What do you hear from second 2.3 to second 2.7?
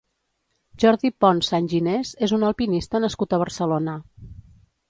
un